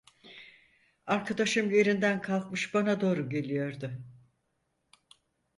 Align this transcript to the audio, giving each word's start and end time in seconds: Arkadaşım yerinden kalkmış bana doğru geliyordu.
Arkadaşım 1.05 1.71
yerinden 1.71 2.21
kalkmış 2.21 2.73
bana 2.73 3.01
doğru 3.01 3.29
geliyordu. 3.29 3.91